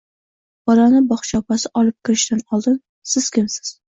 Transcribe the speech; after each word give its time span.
Bolani 0.69 1.01
bog`cha 1.11 1.41
opasi 1.41 1.69
olib 1.81 1.97
kirishdan 2.09 2.43
oldin, 2.57 2.81
Siz 3.15 3.31
kimsiz 3.39 3.73